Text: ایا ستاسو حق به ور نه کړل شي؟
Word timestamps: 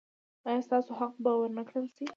ایا 0.47 0.61
ستاسو 0.67 0.91
حق 0.99 1.13
به 1.23 1.31
ور 1.37 1.51
نه 1.57 1.63
کړل 1.67 1.85
شي؟ 1.95 2.05